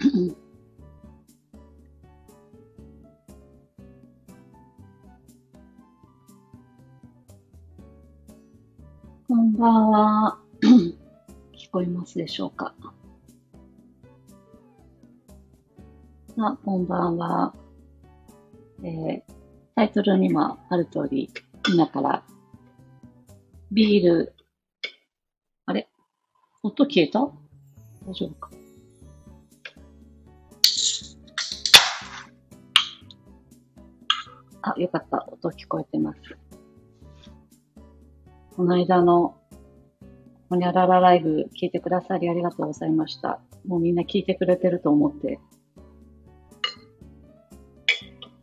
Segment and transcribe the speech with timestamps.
[0.00, 0.06] こ
[9.34, 10.38] んばんは。
[10.62, 10.94] 聞
[11.72, 12.72] こえますでしょうか？
[16.38, 17.52] あ、こんばんは。
[18.84, 19.22] えー、
[19.74, 21.28] タイトルにもある通り、
[21.68, 22.22] 今から
[23.72, 24.32] ビール、
[25.66, 25.88] あれ？
[26.62, 27.18] 音消えた？
[28.06, 28.57] 大丈夫か？
[34.76, 35.26] あ、よかった。
[35.30, 36.20] 音聞こえてます。
[38.56, 39.36] この間の
[40.50, 43.40] ほにゃららライブ聞いてくださりありがとうございました。
[43.66, 45.38] もうみんな聞いてくれてると思って、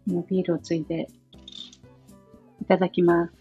[0.08, 1.08] 今ビールをついで
[2.62, 3.34] いただきます。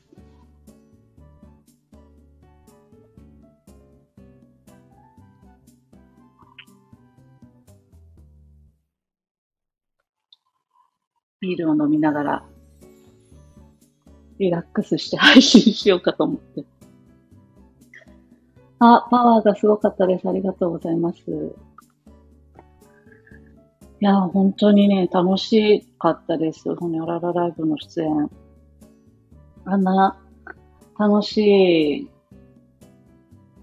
[11.40, 12.53] ビールを飲みながら
[14.38, 16.64] リラックスして配信しようかと思って。
[18.80, 20.28] あ、パワーがすごかったです。
[20.28, 21.20] ありがとうございます。
[24.00, 26.74] いや、本当にね、楽しかったです。
[26.74, 28.30] ほにゃららライブの出演。
[29.64, 30.20] あんな
[30.98, 32.10] 楽しい、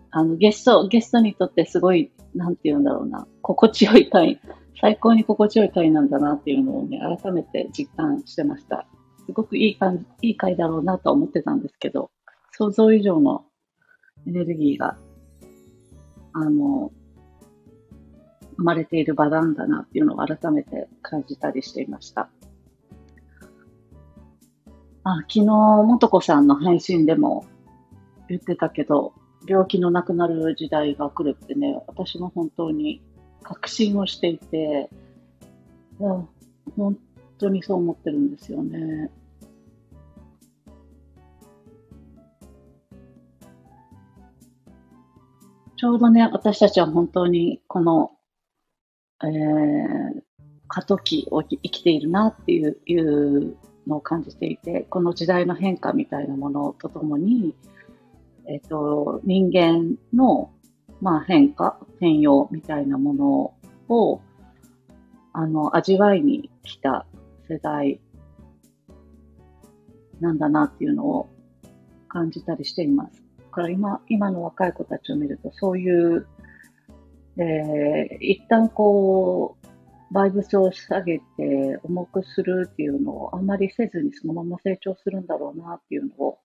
[0.10, 4.40] あの、ゲスト、ゲストにとってすごい、なんて言うんだろうな、心地よい回、
[4.80, 8.86] 最高に心地よい回なんだなっていうのをね、改めて実感してました。
[9.26, 12.12] すごくいい感じ、いい回だろうなと思ってたんですけど、
[12.52, 13.46] 想像以上の
[14.28, 14.98] エネルギーが、
[16.34, 16.92] あの、
[18.58, 22.30] 生まれている場なんだなっていうのを改めて感じたりしていました。
[25.04, 27.46] あ、昨日、もとこさんの配信でも
[28.30, 29.14] 言ってたけど、
[29.48, 33.02] 病気のなくなる時代が来るってね、私も本当に
[33.42, 34.90] 確信をしていて、
[35.98, 36.28] 本
[37.40, 39.10] 当にそう思ってるんですよね。
[45.82, 48.12] ちょうどね、私たちは本当にこの、
[49.24, 50.22] えー、
[50.68, 57.56] 過渡期を生きているなっていういうのを感じていて、この時代の変化みたいなものとともに、
[58.46, 60.52] えっ、ー、と、人間の、
[61.02, 63.54] まあ、変化、変容みたいなもの
[63.90, 64.22] を、
[65.34, 67.08] あの、味わいに来た
[67.50, 68.00] 世代
[70.20, 71.28] なんだなっていうのを
[72.08, 73.21] 感じたりしています。
[73.52, 76.28] から今、今の若い子たちを見ると、そういう、
[77.38, 86.40] えー、一旦こう、バイブスを下げて重くするっていうのをあまりせずにそのまま成長するんだろうなっていうのを、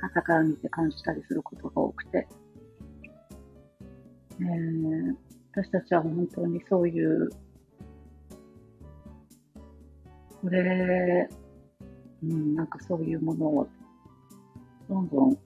[0.00, 2.28] 朝から見て感じたりすることが多くて、
[4.40, 5.14] えー、
[5.52, 7.30] 私たちは本当にそういう
[10.46, 11.28] これ、
[12.22, 13.68] うん、なんかそういうものを、
[14.88, 15.38] どんどん、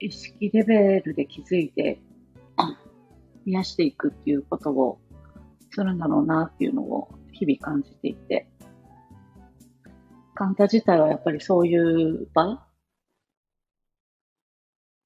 [0.00, 2.00] 意識レベルで気づいて、
[3.44, 4.98] 癒していくっていうことを
[5.70, 8.48] するんだろうなっていうのを日々感じていて、
[10.34, 12.62] カンタ自体はやっぱりそういう場？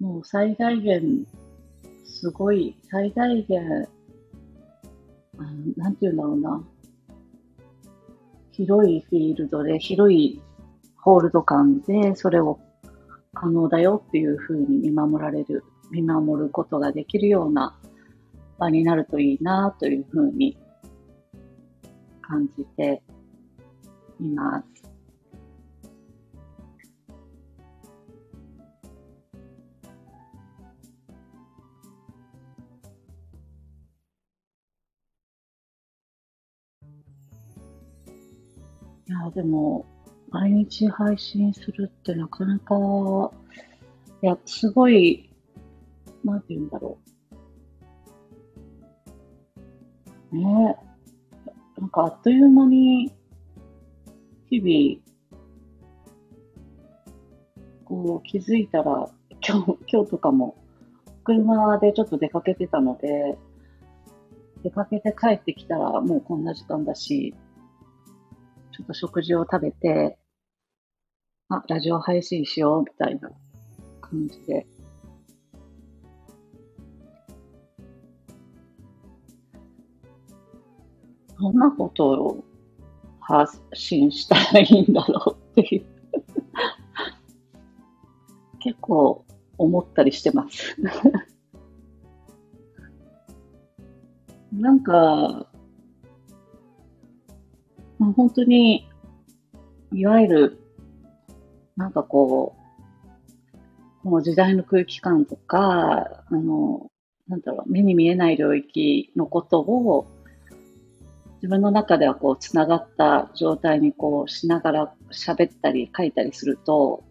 [0.01, 1.27] もう最大限、
[2.05, 3.87] すごい、最大限
[5.39, 5.43] あ
[5.77, 6.65] なんていうんだろうな。
[8.53, 10.41] 広いフィールドで、広い
[10.97, 12.59] ホールド感で、それを
[13.41, 17.75] 可能だよっていうふうに見守られる、見守ることができるような
[18.59, 20.59] 場になるといいなというふうに
[22.21, 23.03] 感じて
[24.21, 24.67] います。
[39.09, 39.87] いや、でも、
[40.31, 42.75] 毎日配信するってなかなか、
[44.23, 45.29] いや、すごい、
[46.25, 46.99] なんて言うんだろ
[50.33, 50.37] う。
[50.37, 50.77] ね
[51.79, 53.13] なんかあっという間に、
[54.49, 55.11] 日々、
[57.85, 59.11] こう気づいたら、
[59.47, 60.57] 今日、今日とかも、
[61.25, 63.37] 車でちょっと出かけてたので、
[64.63, 67.35] 出かけて帰ってきたらもうこんな時間だし、
[68.73, 70.20] ちょっと食事を食べて、
[71.51, 73.31] あ、ラジオ配信しようみたいな
[74.01, 74.67] 感じで。
[81.39, 82.45] どんなことを
[83.21, 85.87] 発信したらいいんだろうっていう
[88.61, 89.25] 結構
[89.57, 90.77] 思ったりしてます
[94.53, 95.47] なんか、
[97.99, 98.89] 本当に、
[99.93, 100.60] いわゆる、
[101.81, 102.55] なんかこ
[103.55, 103.59] う、
[104.03, 106.91] この時代の空気感とか、あの、
[107.27, 110.07] なんだろう、目に見えない領域のことを、
[111.37, 117.03] 自分の中ではこう、つながった状態にこう、しながら喋ったり書いたりすると、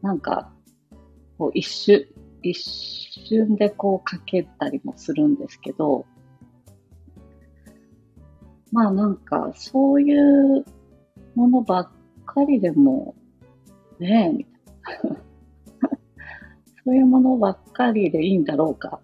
[0.00, 0.50] なんか、
[1.36, 2.06] こう、一瞬、
[2.40, 6.06] 一瞬でこう書けたりもするんですけど、
[8.72, 10.64] まあなんか、そういう
[11.34, 11.95] ものばっ
[12.36, 13.14] かりでも、
[13.98, 15.16] ねえ、みたいな。
[16.84, 19.00] そういうものばっかりでいいんだろうか。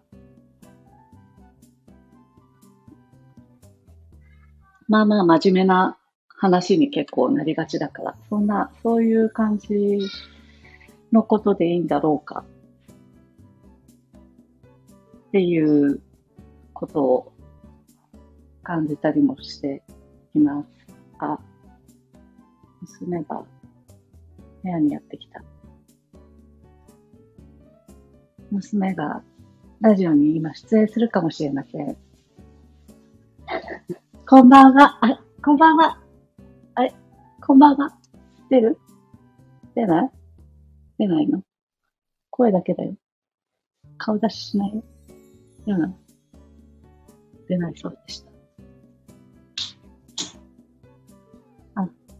[4.87, 5.96] まあまあ真面目な
[6.29, 9.99] 話に結構なりがちだから、そんな、そういう感じ
[11.11, 12.44] のことでいいんだろうか。
[15.29, 16.02] っていう
[16.75, 17.32] ことを
[18.62, 19.82] 感じたりもして
[20.34, 20.69] います。
[21.19, 21.38] あ、
[22.82, 23.44] 娘が
[24.62, 25.43] 部屋にやってきた。
[28.50, 29.23] 娘が
[29.81, 31.96] ラジオに今出演するかもしれません。
[34.29, 34.99] こんばんは。
[35.05, 36.00] あ、こんばんは。
[36.75, 36.94] あれ？
[37.44, 37.96] こんばんは。
[38.50, 38.79] 出る？
[39.75, 40.11] 出ない？
[40.99, 41.43] 出ないの？
[42.31, 42.96] 声だけだよ。
[43.99, 44.82] 顔出ししないよ。
[45.67, 45.94] 出ない
[47.49, 48.31] 出ないそうでした。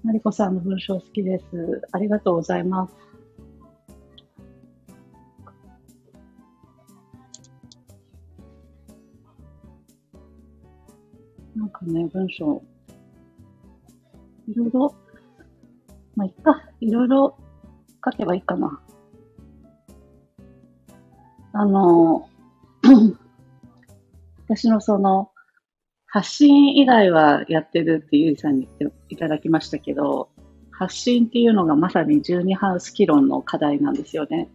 [0.04, 1.82] マリコさんの文章好きです。
[1.93, 2.94] ありがとうございます。
[11.54, 12.60] なんかね、文章、
[14.49, 14.94] いろいろ、
[16.16, 17.37] まあ、いっか、いろいろ
[18.04, 18.82] 書けばいいかな。
[21.52, 22.28] あの、
[24.49, 25.31] 私のその、
[26.12, 30.29] 発信以外はやってるってゆいさんに言っていただきましたけど、
[30.70, 34.50] 発信っていうのがまさに12ハウス議論の課題なんですよね。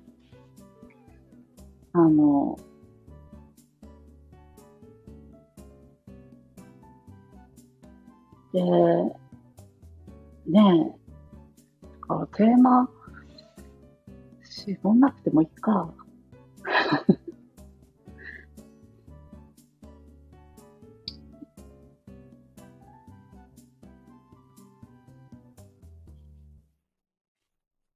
[1.93, 2.59] あの、
[8.53, 9.09] で、ね
[10.45, 10.97] え、
[12.37, 12.87] テーマ、
[14.43, 15.91] 絞んなくてもいいか。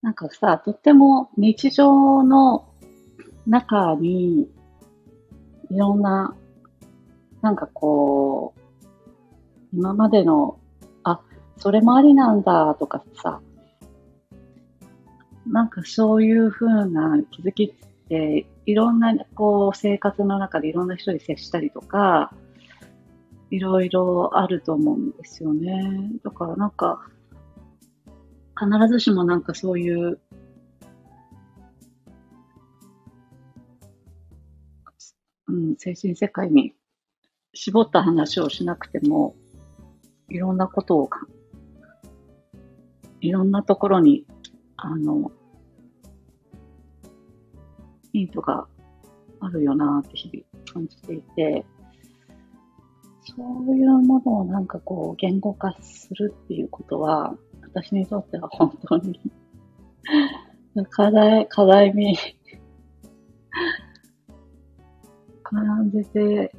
[0.01, 2.67] なんかさ、とっても日常の
[3.45, 4.49] 中に、
[5.69, 6.35] いろんな、
[7.41, 8.61] なんかこう、
[9.73, 10.57] 今までの、
[11.03, 11.21] あ、
[11.57, 13.41] それもありなんだとかさ、
[15.45, 22.33] なんかそういうふうな気づきって、いろんなこう生活の中でいろんな人に接したりとか、
[23.49, 26.11] いろいろあると思うんですよね。
[26.23, 27.05] だからなんか、
[28.61, 30.19] 必ずしもなんかそういう、
[35.47, 36.75] うん、精神世界に
[37.53, 39.35] 絞った話をしなくても、
[40.29, 41.25] いろんなことをか、
[43.19, 44.27] いろんなところに、
[44.77, 45.31] あの、
[48.13, 48.67] ヒントが
[49.39, 51.65] あるよなって日々感じていて、
[53.35, 57.35] そういうものをなんかこう言語化するっていうことは、
[57.73, 59.19] 私にとっては本当に。
[60.89, 62.17] 課題、課題に
[65.43, 66.53] 感じて、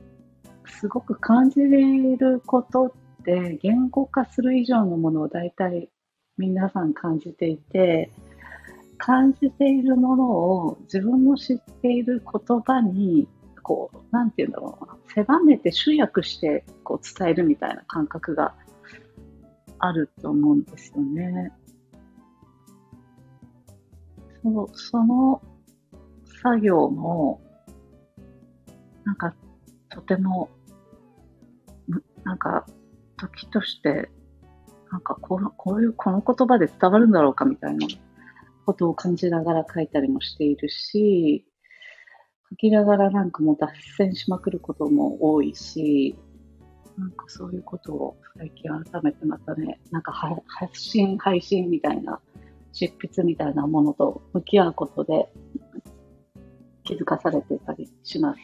[0.66, 2.92] すごく感じていることっ
[3.24, 5.88] て言語化する以上のものを大体
[6.36, 8.10] 皆さん感じていて、
[8.98, 13.28] 感じているものを自分の知っている言葉に、
[13.62, 18.54] こう、なんていうんだろうな、狭めて集約してこう伝えるみたいな感覚が
[19.84, 21.52] あると思うんですよね。
[24.42, 25.42] そうその
[26.42, 27.40] 作業も、
[29.04, 29.34] なんか、
[29.88, 30.48] とても、
[32.24, 32.66] なんか、
[33.16, 34.10] 時として、
[34.90, 37.86] なんかこう、こういう、この言葉で伝わるんだろうかみたいな
[38.66, 41.44] ことを感じながら書いたりもしているし、
[42.50, 46.16] 書きながらなんかもう脱線しまくることも多いし、
[47.02, 52.20] なんかそういうことを最近改めてまたね、なんか発信、配信みたいな、
[52.72, 55.28] 執筆みたいなものと向き合うことで
[56.84, 58.40] 気づかされてたりします。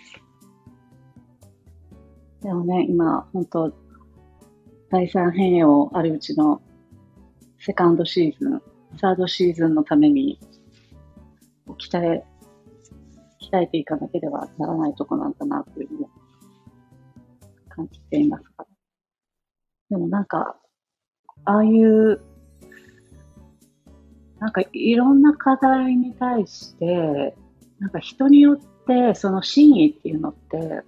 [2.42, 3.72] でもね、今、本当
[4.90, 6.60] 第三変容あるうちの
[7.60, 8.62] セカンドシーズン、
[9.00, 10.40] サードシーズンのために、
[11.68, 12.24] 鍛え、
[13.40, 16.10] 鍛えていかなければならないとこなんだなというのを
[17.78, 18.66] 感じていますか。
[19.90, 20.56] でもなんか、
[21.44, 22.20] ああいう、
[24.40, 27.36] なんかいろんな課題に対して、
[27.78, 30.82] なんか人によってその真意っていうのって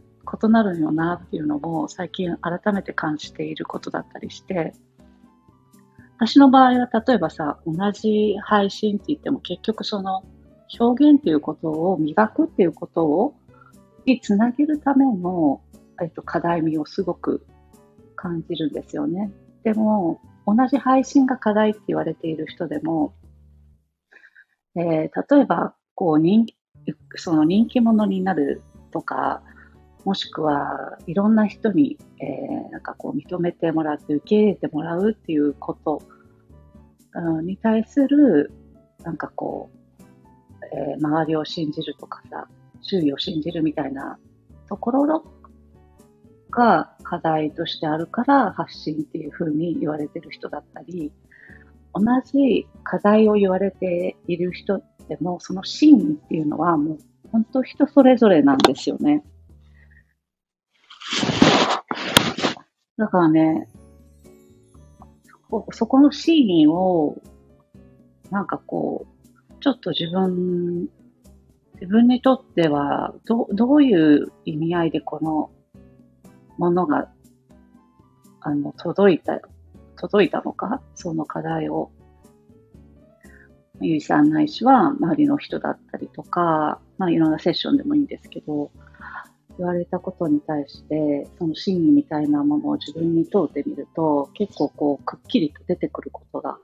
[0.45, 4.75] 異なるよなっていうのも最近改めて感じていることだったりして、
[6.17, 10.23] 私の場合は例えばさ、同じ配信って言っても結局その
[10.79, 13.35] 表現っていうことを磨くっていうことを
[14.07, 15.61] につなげるための、
[16.01, 17.47] えっと、課題味をすごく
[18.17, 19.33] 感じるんですよね。
[19.63, 23.15] でも、同じ配信が課題って言われている人でも、
[24.77, 26.47] えー、例えば、こう人
[27.17, 29.43] その人気者になるとか、
[30.05, 36.03] もしくはいろんな人に、えー、なんかこう認めてもらって受け入れてもらうっていうこと、
[37.43, 38.53] に対する
[39.03, 40.03] なんかこう、
[40.65, 42.47] えー、周りを信じるとかさ
[42.83, 44.19] 周囲を信じるみたいな
[44.69, 45.25] ところ
[46.51, 51.13] が課題としてあるから発信っていうふうに言われてる人だったり
[51.95, 56.99] 同じ課題を言われている人でもその真意っていうのはもう
[57.33, 59.23] 本当人それぞれなんですよね。
[62.97, 63.67] だからね、
[65.73, 67.17] そこのシーンを、
[68.31, 69.07] なんかこ
[69.51, 70.89] う、ちょっと自分、
[71.75, 75.51] 自分にとっては、ど、どういう意味合いでこの
[76.61, 77.09] ものが、
[78.43, 79.41] あの、届いた、
[79.97, 81.91] 届いたのか、その課題を。
[83.81, 88.71] ゆいさんないしは周りの人だったりとか、まあいろんなセッションでもいいんですけど、
[89.57, 96.59] 言われたことに対して、その真意みたいなものを自分に問うてみると、結構こう、くっきりと出てくることが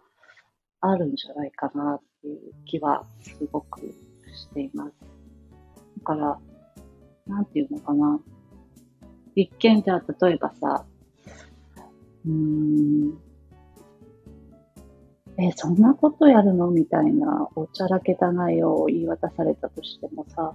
[0.83, 3.81] あるんじゃないかなっていう気はすごく
[4.35, 4.93] しています。
[6.01, 6.39] だから、
[7.27, 8.21] なんていうのかな。
[9.37, 10.85] 一見じゃあ、例えばさ、
[12.25, 13.19] うーん、
[15.39, 16.71] え、そんなことやるの？
[16.71, 20.55] みたいな、おちゃらけた内容を言い渡されたとしてもさ、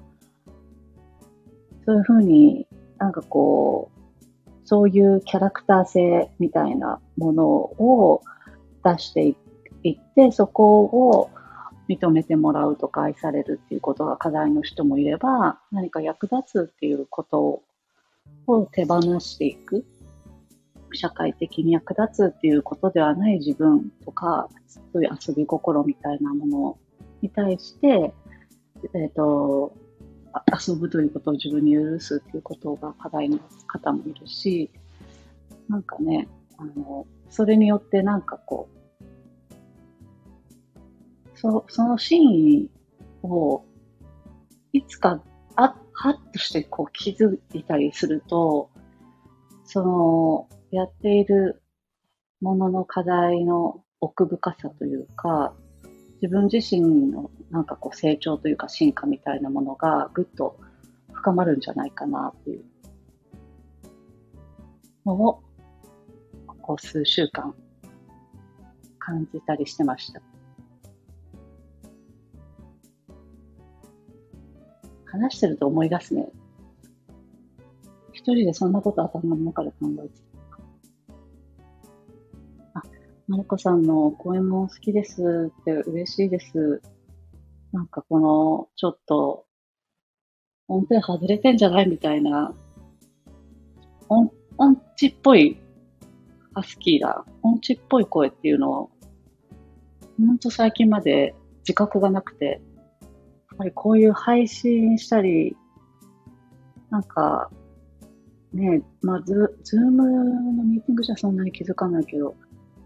[1.85, 4.01] そういうふうになんかこう、
[4.65, 8.23] そういうキャラクター性みたいなものを
[8.83, 9.27] 出して
[9.83, 11.29] いって、そこを
[11.87, 17.61] 認めてもらうとか愛されるっていうことが課題の人もいれば、何か役立つっていうこと
[18.47, 19.85] を手放していく。
[20.93, 26.77] 社会的に役立つっていうことではない自分とか、そういう遊び心みたいなもの
[27.21, 28.13] に対して、
[28.93, 29.73] えっ、ー、と、
[30.67, 34.69] 遊ぶということを自分に許すっていうことが課題の方もいるし、
[35.69, 38.81] なんかね、あの、それによってなんかこう、
[41.35, 42.69] そその真意
[43.23, 43.63] を
[44.73, 45.21] いつか
[45.55, 48.71] あっはっとしてこう気づいたりすると、
[49.65, 51.61] その、やっている
[52.41, 55.53] ものの課題の奥深さというか、
[56.19, 60.59] 自分自身のなんかこう成長というか進化みたいなものがぐっと
[61.13, 62.63] 深まるんじゃないかなっていう
[65.05, 65.43] のを、
[66.47, 67.53] ここ数週間
[68.97, 70.19] 感じたりしてました。
[75.11, 76.29] 話してると思い出すね。
[78.13, 80.13] 一人でそんなこと頭の中で考えて
[82.73, 82.81] あ
[83.27, 86.81] マリコさんの講演も好きですって嬉しいです。
[87.71, 89.45] なんかこの、ちょっと、
[90.67, 92.53] 音程外れてんじゃないみたいな、
[94.09, 95.57] 音、音痴っぽい、
[96.53, 98.91] ハスキーだ、音痴っぽい声っていうのを、
[100.17, 102.61] ほんと最近まで自覚がなくて、
[103.61, 105.55] やっぱりこういう配信したり、
[106.89, 107.51] なんか、
[108.53, 112.35] ね、まあ、ズ、ズームのミーティングじゃそんなに気づかないけど、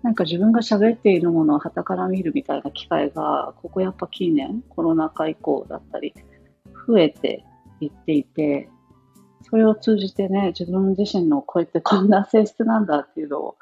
[0.03, 6.13] なんか自分が喋っているものを旗から見るみたいな機会が、ここやっぱ近年、コロナ禍以降だったり、
[6.87, 7.45] 増えて
[7.79, 8.69] いっていて、
[9.49, 13.55] それを通じてね、自分自身のこうやってこんな性質なんだっていうのを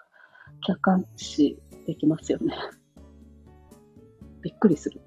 [0.65, 2.55] 客観視できますよね。
[4.41, 5.02] びっくりする。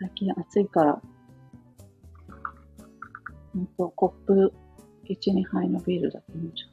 [0.00, 0.98] 最近暑いから
[3.52, 4.50] ほんと、コップ
[5.04, 6.70] 1、2杯のビールだと思うじゃん。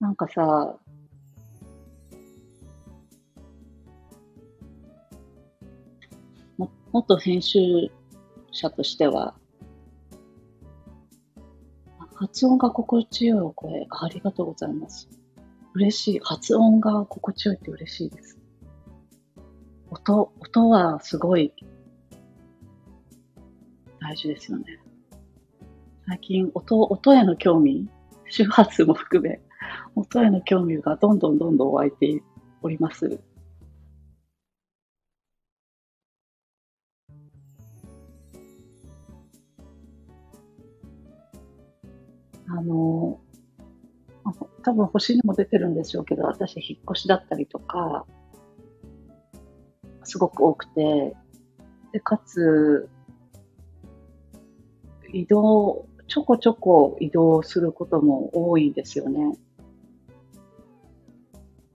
[0.00, 0.78] なんかさ、
[6.56, 7.58] も元編集
[8.52, 9.34] 者としては、
[12.14, 15.08] 発音が心地よいお声、ありがとうございます。
[15.74, 16.20] 嬉しい。
[16.20, 18.38] 発音が心地よいって嬉しいです。
[19.90, 21.52] 音、音はすごい
[24.00, 24.64] 大事ですよね。
[26.06, 27.88] 最近、音、音への興味、
[28.28, 29.40] 周波数も含め、
[29.94, 32.22] 音への興味がどんどんどんどん湧いて
[32.62, 33.20] おります。
[42.48, 43.20] あの、
[44.62, 48.06] 多分星にも出てるんでしょうけど、私引っ越しだったりとか、
[50.04, 51.16] すごく多くて、
[51.92, 52.88] で、かつ、
[55.12, 59.36] 移動、ちょこちょこ移動することも多いんですよね。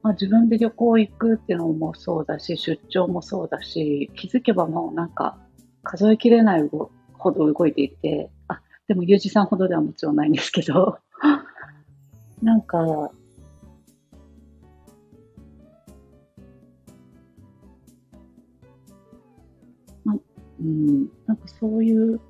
[0.02, 5.38] まあ、自分で旅行行くっていうのもそうだし、出張もそうだし、気づけばもうなんか
[5.84, 8.30] 数えきれないほど動いていて、
[8.88, 11.00] でも、ゆうじさんほどではもちろんないんですけど、
[12.42, 13.12] なんか、
[20.06, 20.18] ま、
[20.62, 22.22] うん、なんかそういう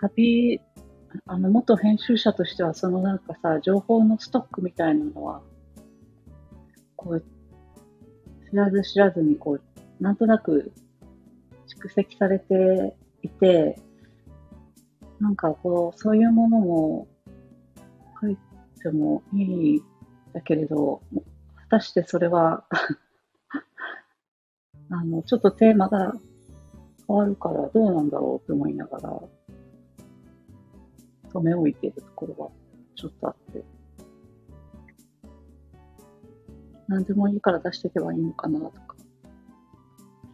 [0.00, 0.60] 旅、
[1.26, 5.42] あの、元編集者としては、そのなんかさ、情報のストックみたいなのは、
[6.96, 7.24] こう、
[8.50, 10.72] 知らず知らずにこう、なんとなく
[11.66, 13.78] 蓄積されていて、
[15.20, 17.08] なんかこう、そういうものも
[18.20, 18.36] 書い
[18.82, 19.82] てもいい
[20.32, 21.00] だけれど、
[21.56, 22.64] 果たしてそれは
[24.90, 26.14] あの、ちょっとテーマが
[27.08, 29.20] 変わるからどうなんだろうと思いながら、
[31.30, 32.50] 止め置いているところは
[32.94, 33.64] ちょっとあって、
[36.88, 38.96] 何でもいいから出していけばいいのかなとか、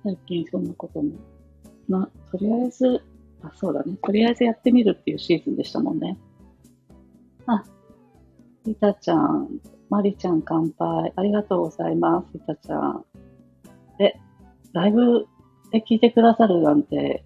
[0.02, 1.12] 最近そんなことも、
[1.88, 3.00] まあ、とりあえず
[3.42, 3.96] あ、そうだね。
[4.02, 6.18] とりあえずやってみるっていうシーズンでしたもんね。
[7.46, 7.64] あ、
[8.64, 11.12] リタちゃん、マリちゃん乾杯。
[11.16, 13.04] ありがとうございます、リタちゃん。
[13.98, 14.14] え、
[14.72, 15.26] ライブ
[15.70, 17.24] で聞いてくださるなんて、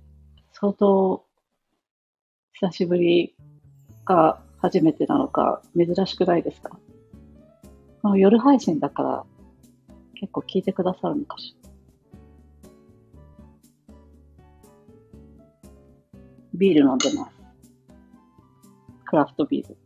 [0.53, 1.25] 相当
[2.55, 3.37] 久しぶり
[4.05, 6.79] か初めてなのか珍しくないですか？
[8.03, 9.25] この夜配信だから
[10.15, 11.66] 結構聞いてくださるのかしら？
[16.57, 17.37] ビール飲んでます。
[19.05, 19.77] クラフトビール。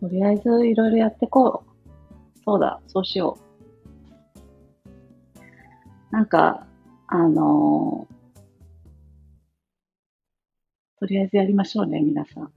[0.00, 1.68] とりあえずいろいろやってこう。
[2.44, 3.38] そうだ、そうしよ
[6.10, 6.14] う。
[6.14, 6.66] なんか、
[7.08, 8.14] あのー、
[11.00, 12.44] とりあえずやりましょうね、皆さん。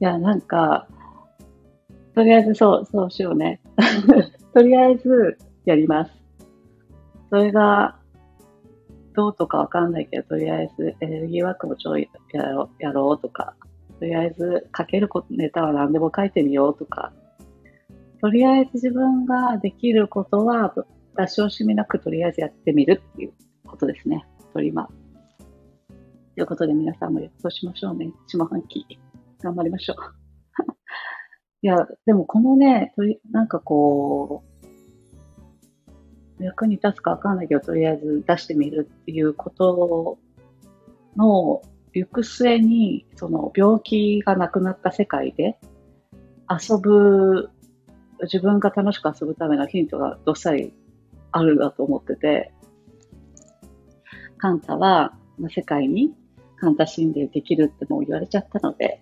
[0.00, 0.88] いや、なんか、
[2.14, 3.60] とりあえずそう、そうしようね。
[4.52, 6.12] とりあえずやります。
[7.30, 7.98] それが、
[9.14, 13.54] どうとかわかんないけど、とりあえずエネルギーワークもちょいやろうやろうとか、
[13.98, 17.12] とりあえず書けることネタは何でも書いてみようとか、
[18.20, 20.74] とりあえず自分ができることは
[21.16, 23.32] 出し惜しみなくとりあえずやってみるっていう
[23.66, 24.24] ことですね。
[24.52, 24.88] トリマ
[26.34, 28.12] ということで皆さんもそうしましょうね。
[28.26, 28.86] 下半期。
[29.42, 30.21] 頑張りましょう。
[31.62, 34.42] いや、でもこのね、とり、なんかこ
[36.40, 40.18] う、役に立つかわかんないけど、とりあえず出してみるっていうこと
[41.16, 45.56] の行く末に、その病気がなくなった世界で
[46.50, 47.50] 遊ぶ、
[48.22, 50.72] 自分が楽しく遊ぶためのヒントがどっさり
[51.30, 52.52] あるだと思ってて、
[54.38, 55.14] カンタは、
[55.48, 56.12] 世界に
[56.56, 59.00] カンタ神殿できるってもう言われちゃったので、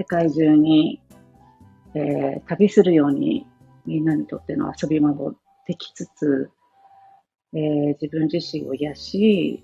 [0.00, 0.98] 世界中に、
[1.94, 3.46] えー、旅するように
[3.84, 5.34] みんなにとっての遊び場も
[5.66, 6.50] できつつ、
[7.52, 9.62] えー、自分自身を癒し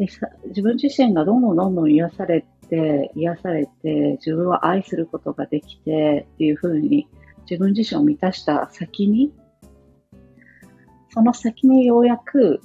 [0.00, 7.06] でさ自分自身がどんどんどんどん癒されて、癒されて、自分を愛することができてっていうふうに
[7.48, 9.32] 自分自身を満たした先に、
[11.10, 12.60] その先にようやく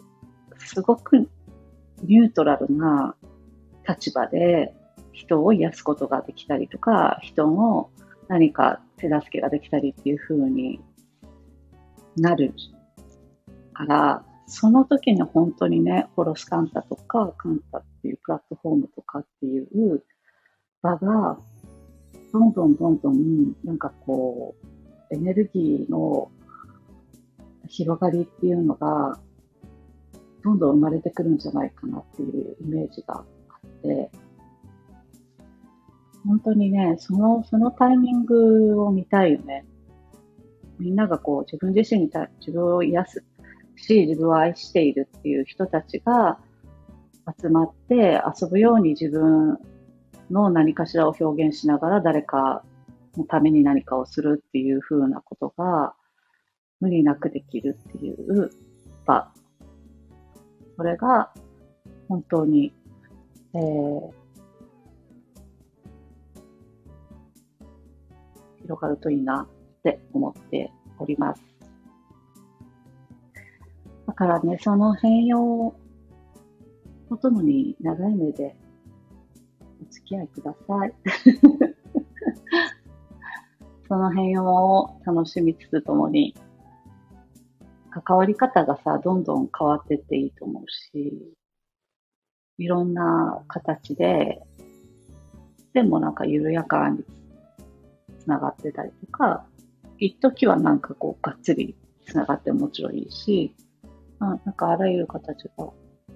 [0.58, 1.30] すごく
[2.04, 3.16] ニュートラルな
[3.88, 4.74] 立場で
[5.16, 7.90] 人を癒すことができたりとか、人の
[8.28, 10.82] 何か手助けができたりっていう風に
[12.18, 12.54] なる
[13.74, 20.04] から、その時に本当にね、ホロスカンタとかカンタっていうプラットフォームとかっていう
[20.82, 21.40] 場が、
[22.32, 24.56] どんどんどんどん、なんかこ
[25.10, 26.30] う、エネルギーの
[27.68, 29.20] 広がりっていうのが、
[30.44, 34.12] どんどん生まれてくるんじゃないかなっていうイメージがあって、
[36.26, 39.66] 本当にね、その、そのタイミングを見たいよね。
[40.80, 43.24] みんながこう自分自身にた自分を癒す
[43.76, 46.40] し、自分を愛しているっていう人たちが
[47.40, 49.58] 集まって遊ぶように自分
[50.30, 52.64] の何かしらを表現しながら誰か
[53.16, 55.94] のために何かをするっていう風なことが
[56.82, 58.50] 無理なくできるっていう
[59.06, 59.32] 場。
[60.76, 61.32] それが
[62.10, 62.74] 本当に、
[63.54, 64.12] えー、
[68.66, 71.42] 広がるといいなって思っております。
[74.08, 75.76] だからね、その変容
[77.10, 78.56] とともに長い目で
[79.88, 80.94] お付き合いください。
[83.88, 86.36] その変容を楽しみつつともに、
[87.92, 91.36] 関わり方がさ、どんどん変わってっていいと思うし、
[92.58, 94.42] いろんな形で、
[95.74, 97.06] でもなんか緩やかに
[98.26, 99.46] つながってたりとか、
[100.00, 103.56] 一時はなんかこう、がっつりつながってもちろんいいし、
[104.20, 105.70] まあ、なんかあらゆる形が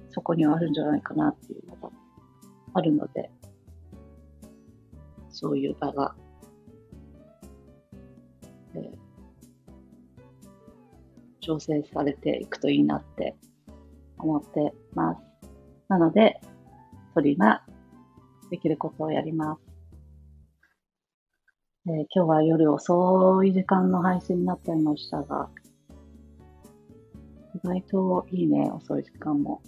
[0.10, 1.90] そこにはあるんじゃないかなっていうのが
[2.74, 3.32] あるので、
[5.30, 6.16] そういう場が、
[8.74, 8.92] え、
[11.40, 13.38] 調整されていくといいなって
[14.18, 15.22] 思ってます。
[15.88, 16.42] なので、
[17.14, 17.64] 鳥が
[18.50, 19.69] できることをやります。
[21.90, 25.50] えー、今日は夜遅い時間の配信になっちゃいましたが、
[27.56, 29.64] 意外といいね、遅い時間も。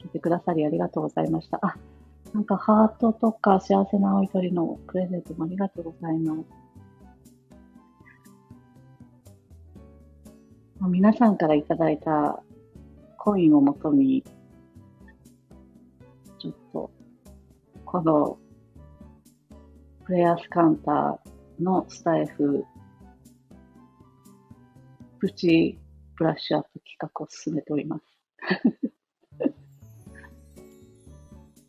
[0.00, 1.58] 聞いてくださりありがとうございました。
[1.60, 1.74] あ、
[2.32, 6.44] なんかハートとか幸せな青い鳥のプレゼントもありがとうございます。
[10.82, 12.44] 皆さんからいただいた
[13.18, 14.22] コインをもとに、
[16.38, 16.90] ちょっと、
[17.84, 18.38] この、
[20.04, 22.64] プレイヤースカウンターのスタイフ、
[25.18, 25.78] プチ
[26.16, 28.04] ブラッシュアップ企画を進めております。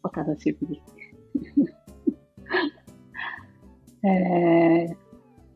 [0.03, 0.81] お楽しみに。
[4.03, 4.95] えー、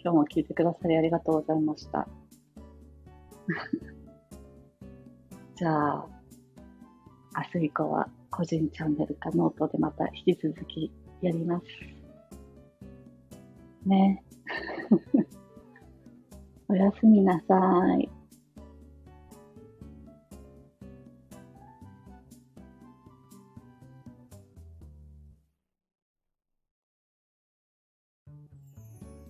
[0.01, 2.07] 今日も聞いてくださりありがとうございました。
[5.55, 6.07] じゃあ、
[7.53, 12.04] 明日以降は個人チャンネルかノートでまた引き続きやります。
[13.85, 14.23] ね。
[16.67, 17.55] おやすみなさ
[17.99, 18.09] い。